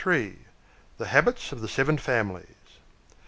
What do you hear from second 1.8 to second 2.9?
FAMILIES.